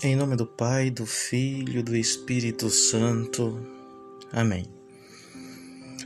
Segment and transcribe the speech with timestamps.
[0.00, 3.56] Em nome do Pai, do Filho do Espírito Santo.
[4.32, 4.64] Amém.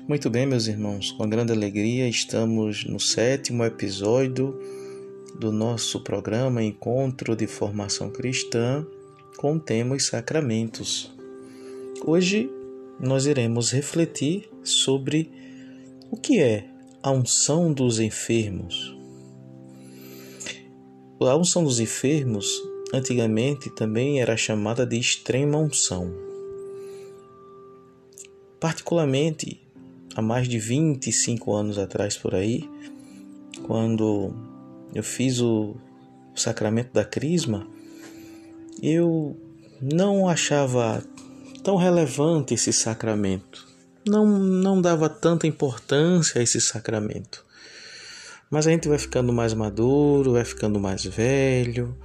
[0.06, 4.58] Muito bem, meus irmãos, com grande alegria estamos no sétimo episódio
[5.38, 8.86] do nosso programa Encontro de Formação Cristã
[9.38, 11.14] com o tema Os Sacramentos.
[12.04, 12.50] Hoje
[13.00, 15.30] nós iremos refletir sobre
[16.10, 16.68] o que é
[17.02, 18.94] a unção dos enfermos.
[21.18, 22.46] A unção dos enfermos
[22.92, 26.12] antigamente também era chamada de extrema unção.
[28.60, 29.60] Particularmente
[30.14, 32.68] há mais de 25 anos atrás por aí,
[33.66, 34.32] quando
[34.94, 35.76] eu fiz o,
[36.40, 37.66] sacramento da crisma,
[38.82, 39.36] eu
[39.80, 41.02] não achava
[41.62, 43.66] tão relevante esse sacramento.
[44.06, 47.44] Não, não dava tanta importância a esse sacramento.
[48.50, 51.96] Mas a gente vai ficando mais maduro, vai ficando mais velho,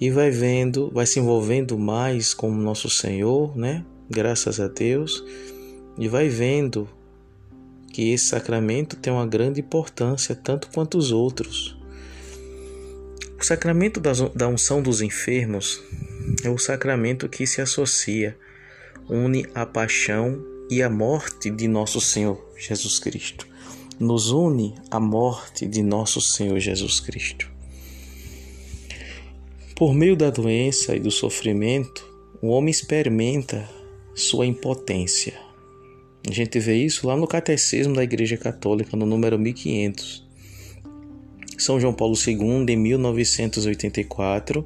[0.00, 3.84] e vai vendo, vai se envolvendo mais com o nosso Senhor, né?
[4.10, 5.24] Graças a Deus,
[5.98, 6.88] e vai vendo
[7.92, 11.78] que esse sacramento tem uma grande importância, tanto quanto os outros.
[13.38, 15.80] O sacramento da unção dos enfermos
[16.42, 18.36] é o sacramento que se associa,
[19.08, 23.46] une a paixão e a morte de nosso Senhor Jesus Cristo.
[24.00, 27.53] Nos une a morte de nosso Senhor Jesus Cristo.
[29.76, 32.08] Por meio da doença e do sofrimento,
[32.40, 33.68] o homem experimenta
[34.14, 35.34] sua impotência.
[36.24, 40.24] A gente vê isso lá no Catecismo da Igreja Católica, no número 1500.
[41.58, 44.64] São João Paulo II, em 1984,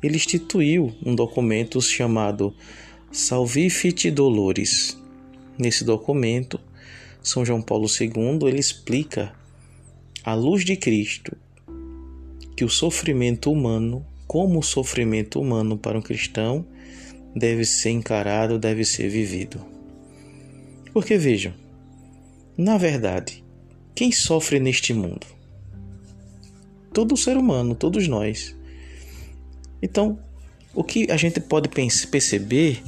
[0.00, 2.54] ele instituiu um documento chamado
[3.10, 4.96] Salvifici Dolores.
[5.58, 6.60] Nesse documento,
[7.20, 9.34] São João Paulo II ele explica,
[10.22, 11.36] à luz de Cristo,
[12.54, 16.64] que o sofrimento humano como o sofrimento humano para um cristão
[17.34, 19.64] deve ser encarado, deve ser vivido.
[20.92, 21.54] Porque vejam,
[22.56, 23.42] na verdade,
[23.94, 25.26] quem sofre neste mundo?
[26.92, 28.54] Todo ser humano, todos nós.
[29.80, 30.18] Então,
[30.74, 32.82] o que a gente pode perceber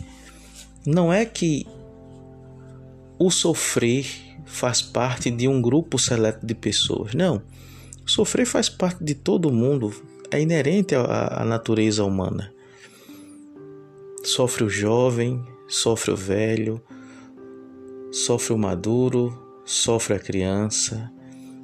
[0.85, 1.67] não é que
[3.19, 4.07] o sofrer
[4.45, 7.15] faz parte de um grupo seleto de pessoas.
[7.15, 7.43] Não.
[8.05, 9.95] Sofrer faz parte de todo mundo,
[10.31, 12.53] é inerente à, à natureza humana.
[14.23, 16.81] Sofre o jovem, sofre o velho,
[18.13, 21.11] sofre o maduro, sofre a criança,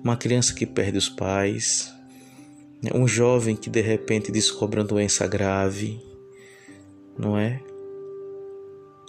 [0.02, 1.92] uma criança que perde os pais,
[2.94, 6.00] um jovem que de repente descobre uma doença grave,
[7.18, 7.60] não é?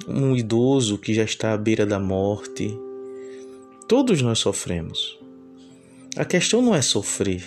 [0.07, 2.78] Um idoso que já está à beira da morte.
[3.88, 5.19] Todos nós sofremos.
[6.16, 7.44] A questão não é sofrer,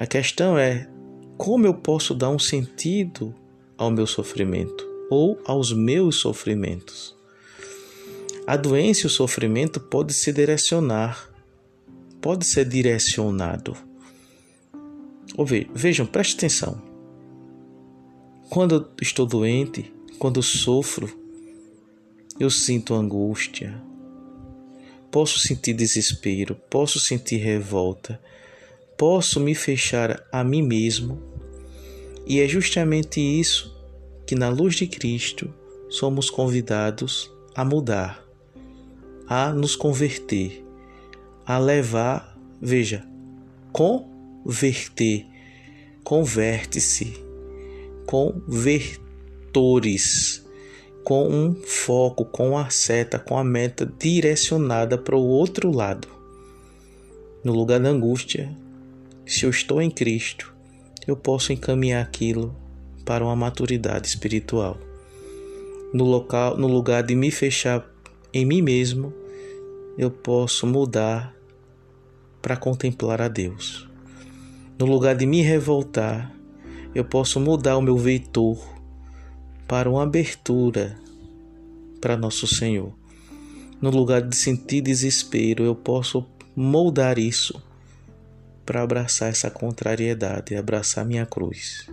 [0.00, 0.88] a questão é
[1.36, 3.34] como eu posso dar um sentido
[3.76, 7.14] ao meu sofrimento ou aos meus sofrimentos.
[8.46, 11.30] A doença e o sofrimento pode se direcionar,
[12.18, 13.76] pode ser direcionado.
[15.74, 16.80] Vejam, preste atenção.
[18.48, 21.14] Quando eu estou doente, quando eu sofro,
[22.38, 23.78] eu sinto angústia,
[25.10, 28.18] posso sentir desespero, posso sentir revolta,
[29.00, 31.18] posso me fechar a mim mesmo,
[32.26, 33.74] e é justamente isso
[34.26, 35.50] que, na luz de Cristo,
[35.88, 38.22] somos convidados a mudar,
[39.26, 40.62] a nos converter,
[41.46, 43.02] a levar, veja,
[43.72, 45.24] converter,
[46.04, 47.14] converte-se,
[48.04, 49.08] convertores,
[51.02, 56.06] com um foco, com a seta, com a meta direcionada para o outro lado.
[57.42, 58.54] No lugar da angústia,
[59.30, 60.52] se eu estou em Cristo,
[61.06, 62.52] eu posso encaminhar aquilo
[63.04, 64.76] para uma maturidade espiritual.
[65.94, 67.88] No local, no lugar de me fechar
[68.34, 69.14] em mim mesmo,
[69.96, 71.32] eu posso mudar
[72.42, 73.88] para contemplar a Deus.
[74.76, 76.34] No lugar de me revoltar,
[76.92, 78.58] eu posso mudar o meu veitor
[79.68, 80.98] para uma abertura
[82.00, 82.92] para nosso Senhor.
[83.80, 86.26] No lugar de sentir desespero, eu posso
[86.56, 87.69] moldar isso
[88.70, 91.90] para abraçar essa contrariedade, abraçar minha cruz.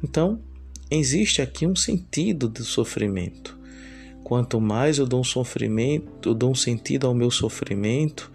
[0.00, 0.40] Então,
[0.88, 3.58] existe aqui um sentido do sofrimento.
[4.22, 8.30] Quanto mais eu dou um sofrimento, eu dou um sentido ao meu sofrimento,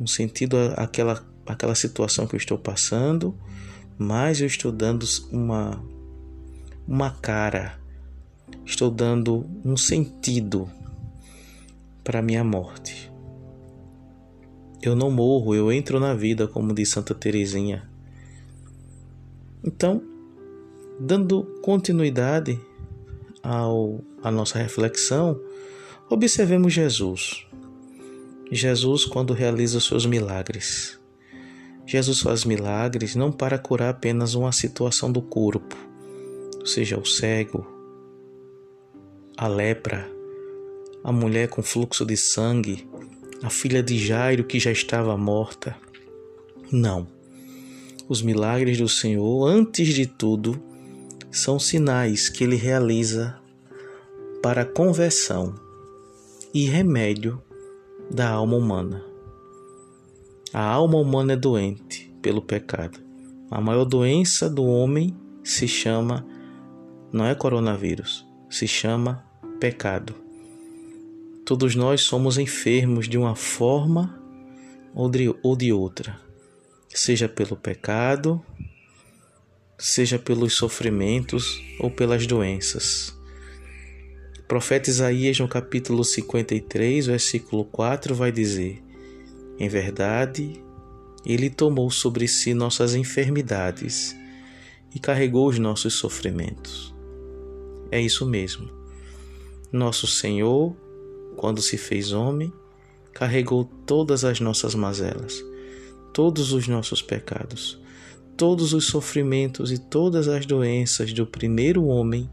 [0.00, 3.38] um sentido àquela, àquela situação que eu estou passando,
[3.98, 5.84] mais eu estou dando uma,
[6.88, 7.78] uma cara,
[8.64, 10.70] estou dando um sentido
[12.02, 13.12] para a minha morte.
[14.84, 17.88] Eu não morro, eu entro na vida, como diz Santa Teresinha.
[19.64, 20.02] Então,
[20.98, 22.60] Dando continuidade
[23.42, 25.40] ao, à nossa reflexão,
[26.08, 27.46] observemos Jesus.
[28.50, 30.98] Jesus, quando realiza os seus milagres.
[31.84, 35.76] Jesus faz milagres não para curar apenas uma situação do corpo,
[36.64, 37.66] seja o cego,
[39.36, 40.08] a lepra,
[41.02, 42.88] a mulher com fluxo de sangue,
[43.44, 45.76] a filha de Jairo que já estava morta.
[46.72, 47.06] Não.
[48.08, 50.58] Os milagres do Senhor, antes de tudo,
[51.30, 53.38] são sinais que ele realiza
[54.42, 55.54] para conversão
[56.54, 57.38] e remédio
[58.10, 59.04] da alma humana.
[60.50, 62.98] A alma humana é doente pelo pecado.
[63.50, 66.26] A maior doença do homem se chama,
[67.12, 69.22] não é coronavírus, se chama
[69.60, 70.23] pecado.
[71.44, 74.18] Todos nós somos enfermos de uma forma
[74.94, 76.18] ou de, ou de outra,
[76.88, 78.42] seja pelo pecado,
[79.78, 83.14] seja pelos sofrimentos ou pelas doenças.
[84.38, 88.82] O profeta Isaías, no capítulo 53, versículo 4, vai dizer:
[89.58, 90.62] Em verdade,
[91.26, 94.16] ele tomou sobre si nossas enfermidades
[94.94, 96.94] e carregou os nossos sofrimentos.
[97.90, 98.70] É isso mesmo.
[99.70, 100.74] Nosso Senhor,
[101.34, 102.52] quando se fez homem,
[103.12, 105.44] carregou todas as nossas mazelas,
[106.12, 107.78] todos os nossos pecados
[108.36, 112.28] todos os sofrimentos e todas as doenças do primeiro homem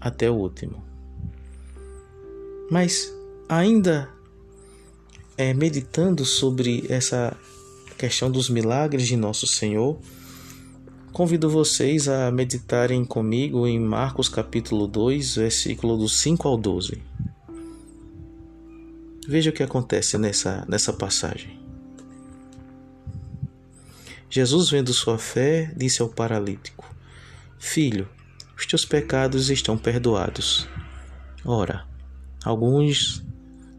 [0.00, 0.82] até o último.
[2.70, 3.12] Mas,
[3.48, 4.08] ainda
[5.36, 7.36] é, meditando sobre essa
[7.98, 9.98] questão dos milagres de Nosso Senhor,
[11.12, 17.02] convido vocês a meditarem comigo em Marcos capítulo 2, versículo do 5 ao 12.
[19.26, 21.58] Veja o que acontece nessa, nessa passagem.
[24.28, 26.94] Jesus, vendo sua fé, disse ao paralítico:
[27.58, 28.08] Filho,
[28.56, 30.68] os teus pecados estão perdoados.
[31.44, 31.86] Ora,
[32.44, 33.24] alguns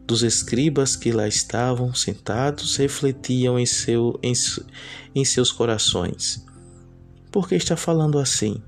[0.06, 4.32] dos escribas que lá estavam sentados refletiam em, seu, em,
[5.14, 6.44] em seus corações:
[7.30, 8.62] Por que está falando assim?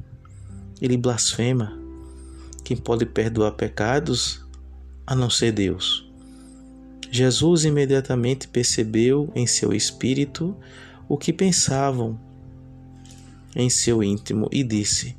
[0.80, 1.76] Ele blasfema.
[2.62, 4.44] Quem pode perdoar pecados
[5.06, 6.07] a não ser Deus?
[7.10, 10.54] Jesus imediatamente percebeu em seu espírito
[11.08, 12.20] o que pensavam
[13.56, 15.16] em seu íntimo e disse: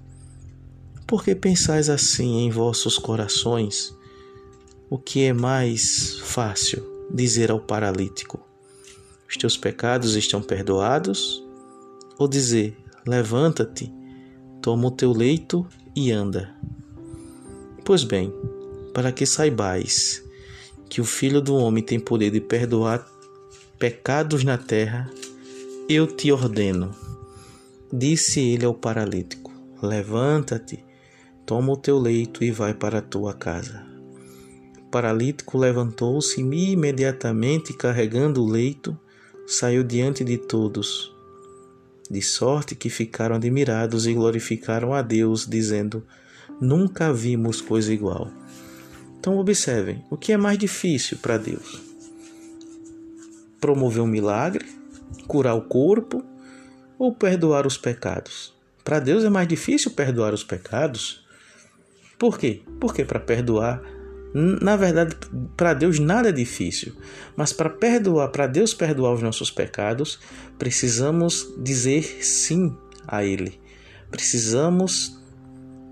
[1.07, 3.93] Por que pensais assim em vossos corações?
[4.89, 8.39] O que é mais fácil dizer ao paralítico:
[9.27, 11.43] Os teus pecados estão perdoados?
[12.17, 13.91] Ou dizer: Levanta-te,
[14.61, 15.65] toma o teu leito
[15.95, 16.55] e anda?
[17.83, 18.31] Pois bem,
[18.93, 20.23] para que saibais
[20.89, 23.07] que o Filho do Homem tem poder de perdoar
[23.77, 25.09] pecados na terra,
[25.87, 26.93] eu te ordeno.
[27.93, 30.83] Disse ele ao paralítico: Levanta-te,
[31.45, 33.85] toma o teu leito e vai para a tua casa.
[34.79, 38.97] O paralítico levantou-se e imediatamente, carregando o leito,
[39.47, 41.15] saiu diante de todos,
[42.09, 46.03] de sorte que ficaram admirados e glorificaram a Deus, dizendo:
[46.59, 48.31] Nunca vimos coisa igual.
[49.19, 51.81] Então, observem: o que é mais difícil para Deus?
[53.59, 54.79] Promover um milagre
[55.29, 56.23] curar o corpo
[56.97, 58.53] ou perdoar os pecados?
[58.83, 61.23] Para Deus é mais difícil perdoar os pecados.
[62.17, 62.63] Por quê?
[62.79, 63.81] Porque para perdoar,
[64.33, 65.15] na verdade,
[65.55, 66.93] para Deus nada é difícil,
[67.37, 70.19] mas para perdoar, para Deus perdoar os nossos pecados,
[70.57, 72.75] precisamos dizer sim
[73.07, 73.59] a Ele.
[74.09, 75.21] Precisamos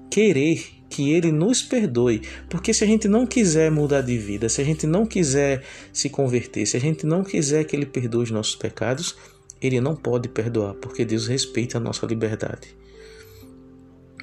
[0.09, 2.21] querer que Ele nos perdoe.
[2.49, 6.09] Porque se a gente não quiser mudar de vida, se a gente não quiser se
[6.09, 9.15] converter, se a gente não quiser que Ele perdoe os nossos pecados,
[9.61, 12.75] Ele não pode perdoar, porque Deus respeita a nossa liberdade.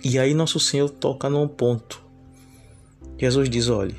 [0.03, 2.03] E aí nosso Senhor toca num ponto.
[3.19, 3.97] Jesus diz: olhe,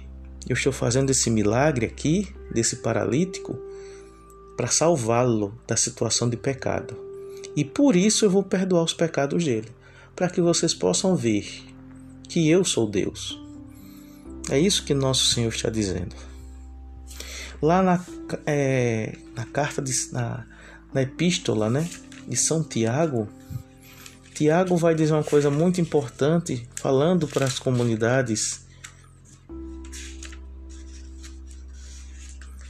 [0.48, 3.58] eu estou fazendo esse milagre aqui, desse paralítico,
[4.56, 6.96] para salvá-lo da situação de pecado.
[7.56, 9.70] E por isso eu vou perdoar os pecados dele,
[10.16, 11.65] para que vocês possam ver
[12.28, 13.40] que eu sou Deus.
[14.50, 16.16] É isso que nosso Senhor está dizendo.
[17.62, 18.06] Lá na,
[18.46, 20.46] é, na carta, de, na,
[20.94, 21.90] na epístola né,
[22.28, 23.28] de São Tiago,
[24.34, 28.66] Tiago vai dizer uma coisa muito importante, falando para as comunidades.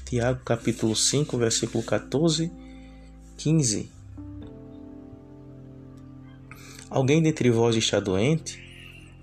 [0.06, 2.52] Tiago capítulo 5, versículo 14,
[3.38, 3.92] 15.
[6.90, 8.65] Alguém dentre vós está doente?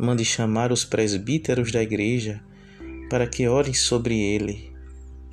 [0.02, 2.42] Mande chamar os presbíteros da igreja
[3.09, 4.75] para que orem sobre ele,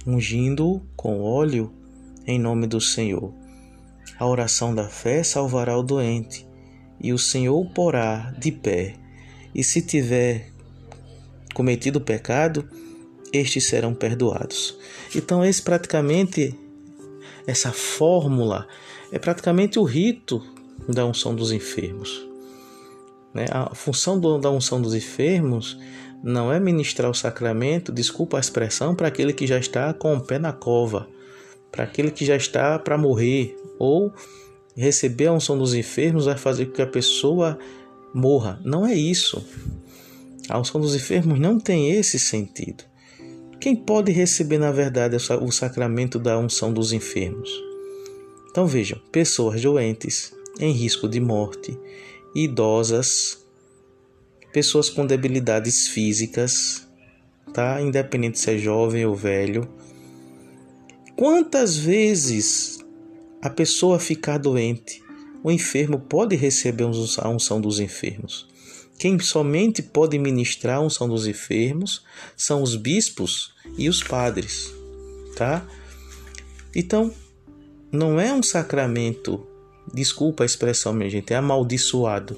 [0.05, 1.73] ungindo-o com óleo
[2.27, 3.33] em nome do Senhor.
[4.19, 6.47] A oração da fé salvará o doente,
[7.01, 8.93] e o Senhor porá de pé,
[9.55, 10.51] e se tiver
[11.55, 12.69] cometido pecado,
[13.33, 14.77] estes serão perdoados.
[15.15, 16.55] Então, esse praticamente
[17.47, 18.67] essa fórmula
[19.11, 20.45] é praticamente o rito
[20.88, 22.28] da unção dos enfermos.
[23.33, 23.45] Né?
[23.51, 25.77] A função do, da unção dos enfermos
[26.24, 30.21] não é ministrar o sacramento, desculpa a expressão, para aquele que já está com o
[30.21, 31.07] pé na cova,
[31.71, 34.13] para aquele que já está para morrer, ou
[34.75, 37.57] receber a unção dos enfermos vai fazer com que a pessoa
[38.13, 38.59] morra.
[38.63, 39.45] Não é isso.
[40.50, 42.83] A unção dos enfermos não tem esse sentido.
[43.59, 47.50] Quem pode receber, na verdade, o sacramento da unção dos enfermos?
[48.50, 51.77] Então vejam: pessoas doentes, em risco de morte,
[52.36, 53.45] idosas,
[54.51, 56.88] pessoas com debilidades físicas,
[57.53, 57.81] tá?
[57.81, 59.67] Independente se é jovem ou velho.
[61.15, 62.79] Quantas vezes
[63.41, 65.01] a pessoa ficar doente,
[65.43, 68.48] o enfermo pode receber a unção dos enfermos?
[68.98, 72.03] Quem somente pode ministrar a unção dos enfermos
[72.36, 74.74] são os bispos e os padres,
[75.38, 75.65] tá?
[76.75, 77.13] Então,
[77.91, 79.48] não é um sacramento,
[79.93, 82.38] desculpa a expressão, minha gente, é amaldiçoado.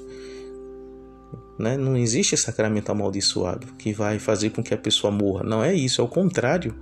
[1.58, 1.78] Né?
[1.78, 5.44] Não existe sacramento amaldiçoado que vai fazer com que a pessoa morra.
[5.44, 6.74] Não é isso, é o contrário.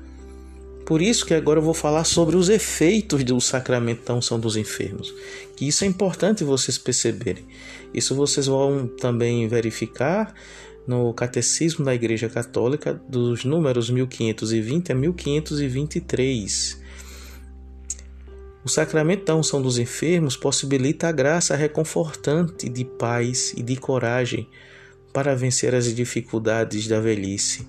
[0.85, 4.55] Por isso que agora eu vou falar sobre os efeitos do sacramento da unção dos
[4.55, 5.13] enfermos.
[5.55, 7.45] Que isso é importante vocês perceberem.
[7.93, 10.33] Isso vocês vão também verificar
[10.87, 16.78] no Catecismo da Igreja Católica dos números 1520 a 1523.
[18.63, 24.47] O sacramento da unção dos enfermos possibilita a graça reconfortante de paz e de coragem
[25.13, 27.67] para vencer as dificuldades da velhice.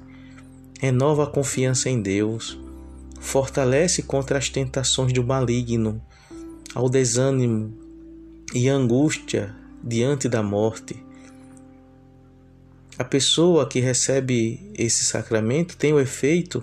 [0.81, 2.59] Renova a confiança em Deus
[3.21, 6.03] fortalece contra as tentações do maligno,
[6.75, 7.73] ao desânimo
[8.55, 9.55] e angústia
[9.85, 10.97] diante da morte.
[13.01, 16.63] A pessoa que recebe esse sacramento tem o efeito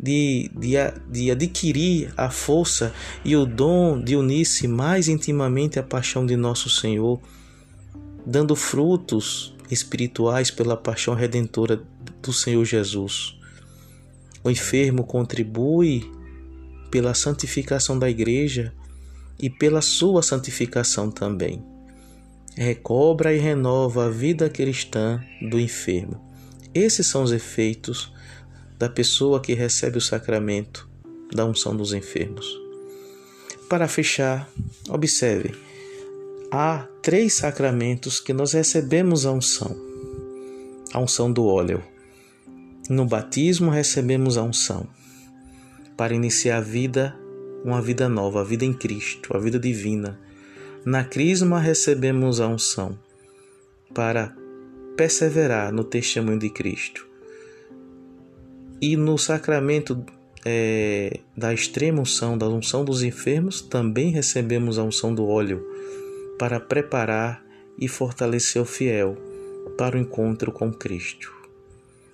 [0.00, 0.76] de, de,
[1.10, 2.90] de adquirir a força
[3.22, 7.20] e o dom de unir-se mais intimamente à paixão de nosso Senhor,
[8.24, 11.84] dando frutos espirituais pela paixão redentora
[12.22, 13.38] do Senhor Jesus.
[14.42, 16.10] O enfermo contribui
[16.90, 18.72] pela santificação da igreja
[19.38, 21.73] e pela sua santificação também.
[22.56, 26.20] Recobra e renova a vida cristã do enfermo.
[26.72, 28.12] Esses são os efeitos
[28.78, 30.88] da pessoa que recebe o sacramento
[31.34, 32.46] da unção dos enfermos.
[33.68, 34.48] Para fechar,
[34.88, 35.54] observe:
[36.50, 39.76] há três sacramentos que nós recebemos a unção:
[40.92, 41.82] a unção do óleo
[42.88, 44.86] no batismo recebemos a unção
[45.96, 47.18] para iniciar a vida,
[47.64, 50.20] uma vida nova, a vida em Cristo, a vida divina.
[50.84, 52.98] Na crisma recebemos a unção
[53.94, 54.36] para
[54.96, 57.06] perseverar no testemunho de Cristo.
[58.82, 60.04] E no sacramento
[60.44, 65.66] é, da extrema unção, da unção dos enfermos, também recebemos a unção do óleo
[66.38, 67.42] para preparar
[67.78, 69.16] e fortalecer o fiel
[69.78, 71.32] para o encontro com Cristo.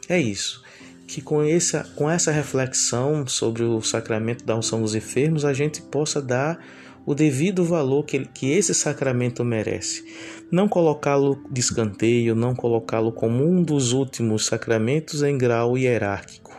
[0.09, 0.63] É isso.
[1.09, 5.83] Que com essa, com essa reflexão sobre o sacramento da unção dos enfermos, a gente
[5.83, 6.65] possa dar
[7.07, 10.05] o devido valor que, que esse sacramento merece.
[10.51, 16.51] Não colocá-lo de escanteio, não colocá-lo como um dos últimos sacramentos em grau hierárquico.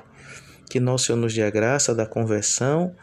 [0.69, 2.95] Que Nosso Senhor nos dê a graça da conversão,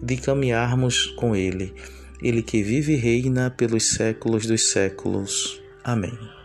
[0.00, 1.74] de caminharmos com Ele.
[2.22, 5.60] Ele que vive e reina pelos séculos dos séculos.
[5.82, 6.35] Amém.